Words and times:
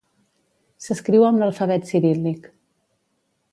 S'escriu 0.85 1.27
amb 1.27 1.43
l'alfabet 1.43 1.87
ciríl·lic. 1.91 2.51